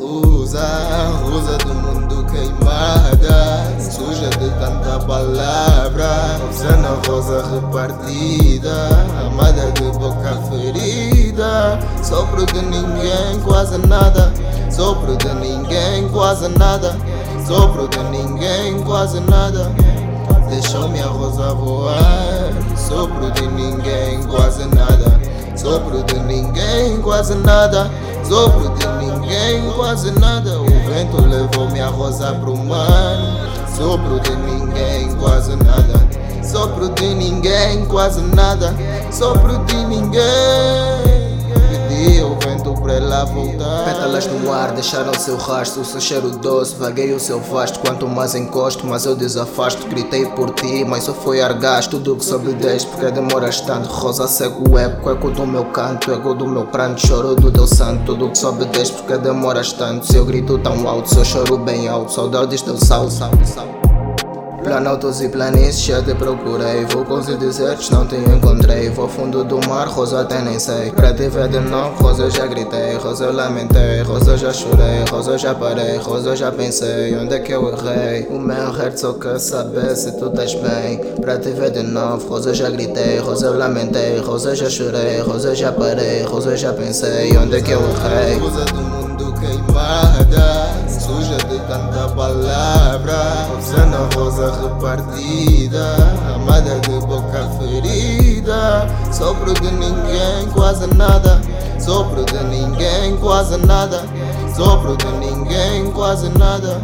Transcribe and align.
Rosa, 0.00 0.66
rosa 1.22 1.58
do 1.58 1.74
mundo 1.74 2.24
queimada, 2.30 3.76
suja 3.80 4.30
de 4.30 4.48
tanta 4.58 4.98
palavra, 5.04 6.40
usando 6.48 6.86
a 6.86 7.08
rosa 7.08 7.44
repartida, 7.52 8.88
amada 9.26 9.70
de 9.72 9.82
boca 9.98 10.38
ferida, 10.48 11.78
sopro 12.02 12.46
de 12.46 12.62
ninguém, 12.62 13.40
quase 13.44 13.78
nada, 13.78 14.32
sopro 14.70 15.16
de 15.16 15.28
ninguém, 15.34 16.08
quase 16.08 16.48
nada, 16.48 16.96
sopro 17.46 17.88
de 17.88 17.98
ninguém, 18.04 18.80
quase 18.84 19.20
nada, 19.20 19.70
deixou 20.48 20.88
minha 20.88 21.06
rosa 21.06 21.52
voar, 21.54 22.52
sopro 22.76 23.30
de 23.32 23.46
ninguém, 23.48 24.22
quase 24.24 24.57
Sopro 25.68 26.02
de 26.02 26.18
ninguém, 26.20 26.98
quase 27.02 27.34
nada. 27.34 27.90
Sopro 28.26 28.70
de 28.70 28.86
ninguém, 29.04 29.70
quase 29.76 30.10
nada. 30.12 30.58
O 30.58 30.64
vento 30.64 31.20
levou 31.20 31.68
minha 31.68 31.88
rosa 31.88 32.32
pro 32.36 32.56
mar. 32.56 33.18
Sopro 33.76 34.18
de 34.20 34.34
ninguém, 34.34 35.14
quase 35.16 35.54
nada. 35.56 36.08
Sopro 36.42 36.88
de 36.88 37.14
ninguém, 37.14 37.84
quase 37.84 38.22
nada. 38.22 38.74
Sopro 39.12 39.58
de 39.66 39.76
ninguém. 39.84 40.97
Voltar. 43.32 43.84
Pétalas 43.84 44.26
no 44.26 44.52
ar 44.52 44.72
deixaram 44.72 45.12
seu 45.14 45.36
rastro, 45.36 45.82
o 45.82 45.84
seu 45.84 46.00
cheiro 46.00 46.30
doce, 46.30 46.74
vaguei 46.76 47.12
o 47.12 47.20
seu 47.20 47.40
vasto. 47.40 47.78
Quanto 47.80 48.06
mais 48.06 48.34
encosto, 48.34 48.86
mais 48.86 49.04
eu 49.04 49.14
desafasto. 49.14 49.86
Gritei 49.86 50.26
por 50.26 50.50
ti, 50.50 50.84
mas 50.84 51.04
só 51.04 51.12
foi 51.12 51.40
argaz. 51.40 51.86
Tudo 51.86 52.16
que 52.16 52.24
soube 52.24 52.52
deste, 52.54 52.88
porque 52.90 53.10
demoras 53.10 53.60
tanto. 53.60 53.88
Rosa 53.88 54.26
cego 54.26 54.70
o 54.70 54.78
eco, 54.78 55.30
do 55.30 55.46
meu 55.46 55.64
canto, 55.66 56.12
eco 56.12 56.34
do 56.34 56.46
meu 56.46 56.66
pranto. 56.66 57.06
Choro 57.06 57.34
do 57.34 57.50
teu 57.50 57.66
santo, 57.66 58.04
tudo 58.04 58.30
que 58.30 58.38
soube 58.38 58.64
deste, 58.66 58.96
porque 58.96 59.16
demoras 59.18 59.72
tanto. 59.72 60.06
Seu 60.06 60.24
grito 60.24 60.58
tão 60.58 60.88
alto, 60.88 61.08
seu 61.08 61.24
choro 61.24 61.58
bem 61.58 61.88
alto. 61.88 62.12
Saudades 62.12 62.62
do 62.62 62.76
sal, 62.84 63.10
sal, 63.10 63.30
sal. 63.44 63.87
Planaltos 64.68 65.22
e 65.22 65.30
planícies 65.30 66.04
te 66.04 66.14
procurei 66.14 66.84
Vou 66.84 67.02
com 67.02 67.14
os 67.14 67.26
desertos, 67.38 67.88
não 67.88 68.06
te 68.06 68.16
encontrei 68.16 68.90
Vou 68.90 69.08
fundo 69.08 69.42
do 69.42 69.66
mar, 69.66 69.88
rosa 69.88 70.20
até 70.20 70.42
nem 70.42 70.58
sei 70.58 70.90
Pra 70.90 71.14
te 71.14 71.26
ver 71.30 71.48
de 71.48 71.58
novo, 71.58 72.02
rosa 72.02 72.28
já 72.28 72.46
gritei 72.46 72.96
Rosa 72.96 73.32
lamentei, 73.32 74.02
rosa 74.02 74.36
já 74.36 74.52
chorei 74.52 75.06
Rosa 75.10 75.38
já 75.38 75.54
parei, 75.54 75.96
rosa 75.96 76.36
já 76.36 76.52
pensei 76.52 77.16
Onde 77.16 77.36
é 77.36 77.38
que 77.38 77.50
eu 77.52 77.66
errei? 77.72 78.28
O 78.28 78.38
meu 78.38 78.70
heart 78.76 78.98
só 78.98 79.14
quer 79.14 79.40
saber 79.40 79.96
se 79.96 80.12
tu 80.18 80.26
estás 80.26 80.52
bem 80.52 80.98
Pra 81.18 81.38
te 81.38 81.48
ver 81.52 81.70
de 81.70 81.82
novo, 81.82 82.28
rosa 82.28 82.52
já 82.52 82.68
gritei 82.68 83.20
Rosa 83.20 83.48
lamentei, 83.48 84.18
rosa 84.18 84.54
já 84.54 84.68
chorei 84.68 85.22
Rosa 85.22 85.54
já 85.54 85.72
parei, 85.72 86.24
rosa 86.24 86.54
já 86.58 86.74
pensei 86.74 87.34
Onde 87.38 87.56
é 87.56 87.62
que 87.62 87.70
eu 87.70 87.80
errei? 87.80 88.36
Rosa 88.38 88.66
do 88.66 88.82
mundo 88.82 89.32
queimada, 89.40 90.68
suja 90.88 91.38
de 91.48 91.58
tanta 91.60 92.06
palavra. 92.14 92.77
Usando 93.68 93.96
a 93.96 94.08
rosa 94.18 94.50
repartida, 94.62 95.94
amada 96.34 96.80
de 96.80 97.06
boca 97.06 97.50
ferida. 97.58 98.86
Sopro 99.12 99.52
de 99.52 99.70
ninguém, 99.70 100.48
quase 100.54 100.86
nada. 100.94 101.38
Sopro 101.78 102.24
de 102.24 102.44
ninguém, 102.44 103.14
quase 103.18 103.58
nada. 103.58 104.06
Sopro 104.56 104.96
de 104.96 105.06
ninguém, 105.18 105.90
quase 105.90 106.30
nada. 106.30 106.80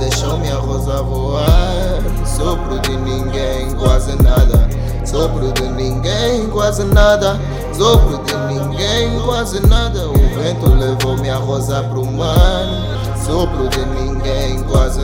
Deixou 0.00 0.38
minha 0.38 0.54
rosa 0.54 1.02
voar. 1.02 2.00
Sopro 2.24 2.80
de 2.80 2.96
ninguém, 2.96 3.74
quase 3.74 4.16
nada. 4.22 4.66
Sopro 5.04 5.52
de 5.52 5.68
ninguém, 5.68 6.46
quase 6.48 6.84
nada. 6.84 7.38
Sopro 7.74 8.18
de 8.24 8.34
ninguém, 8.54 9.20
quase 9.26 9.60
nada. 9.66 10.08
O 10.08 10.14
vento 10.14 10.74
levou 10.74 11.18
minha 11.18 11.36
rosa 11.36 11.82
pro 11.82 12.02
mar. 12.06 12.64
Sopro 13.26 13.68
de 13.68 13.84
ninguém, 13.84 14.62
quase. 14.62 14.97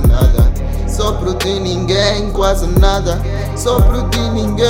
Sopro 1.25 1.39
de 1.39 1.59
ninguém, 1.59 2.31
quase 2.33 2.67
nada. 2.67 3.19
Sopro 3.57 4.03
de 4.11 4.19
ninguém. 4.33 4.67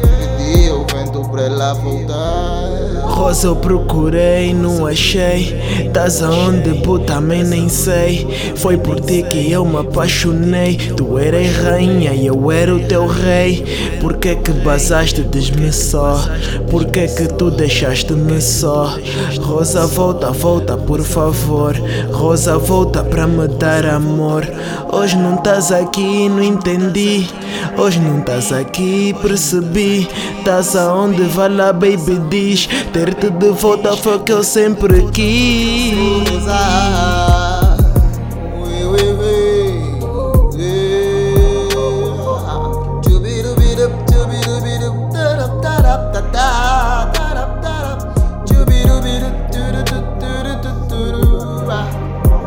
Pedi 0.00 0.70
o 0.70 0.86
vento 0.90 1.20
pra 1.28 1.42
ela 1.42 1.74
voltar. 1.74 2.87
Rosa 3.08 3.48
eu 3.48 3.56
procurei, 3.56 4.54
não 4.54 4.86
achei. 4.86 5.56
Tás 5.92 6.22
aonde, 6.22 6.70
bu, 6.74 6.98
também 6.98 7.42
nem 7.42 7.68
sei. 7.68 8.26
Foi 8.56 8.76
por 8.76 9.00
ti 9.00 9.22
que 9.22 9.50
eu 9.50 9.64
me 9.64 9.78
apaixonei. 9.78 10.76
Tu 10.76 11.18
eras 11.18 11.56
rainha 11.56 12.12
e 12.12 12.26
eu 12.26 12.52
era 12.52 12.74
o 12.74 12.80
teu 12.80 13.06
rei. 13.06 13.64
Por 14.00 14.18
que 14.18 14.36
que 14.36 14.52
basaste 14.52 15.22
de-me 15.22 15.72
só? 15.72 16.20
Por 16.70 16.84
que 16.86 17.08
que 17.08 17.26
tu 17.26 17.50
deixaste-me 17.50 18.40
só? 18.40 18.96
Rosa, 19.40 19.86
volta, 19.86 20.30
volta, 20.30 20.76
por 20.76 21.02
favor. 21.02 21.74
Rosa, 22.12 22.58
volta 22.58 23.02
pra 23.02 23.26
me 23.26 23.48
dar 23.48 23.86
amor. 23.86 24.46
Hoje 24.92 25.16
não 25.16 25.36
estás 25.36 25.72
aqui, 25.72 26.28
não 26.28 26.42
entendi. 26.42 27.26
Hoje 27.76 28.00
não 28.00 28.20
estás 28.20 28.52
aqui, 28.52 29.14
percebi. 29.22 30.08
Estás 30.38 30.76
aonde, 30.76 31.22
vai 31.22 31.48
lá, 31.48 31.72
baby, 31.72 32.20
diz. 32.28 32.68
Ter-te 32.98 33.30
de 33.30 33.50
volta 33.50 33.96
foi 33.96 34.16
o 34.16 34.20
que 34.24 34.32
eu 34.32 34.42
sempre 34.42 35.08
quis. 35.12 35.94
Ui, 38.58 38.84
ui, 38.86 39.12
ui, 39.12 40.00
tarap, 45.62 45.62
tarap, 45.62 47.12
tarap, 47.14 47.62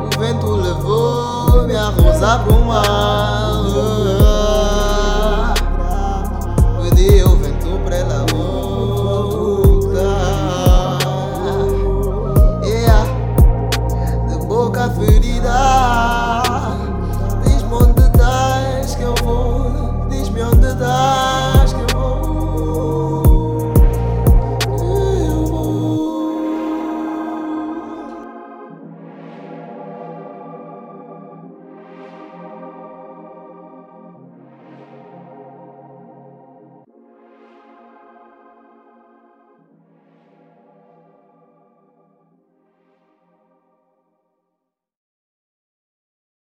O 0.03 0.19
vento 0.19 0.51
levou 0.51 1.65
minha 1.65 1.85
rosa 1.91 2.39
pro 2.39 2.59
mar. 2.65 3.40
felicidad. 14.91 15.70